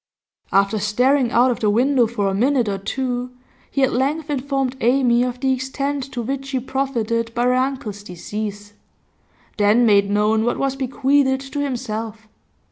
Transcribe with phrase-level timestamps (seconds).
[0.51, 3.33] After staring out of the window for a minute or two,
[3.69, 8.01] he at length informed Amy of the extent to which she profited by her uncle's
[8.01, 8.73] decease,
[9.57, 12.27] then made known what was bequeathed to himself.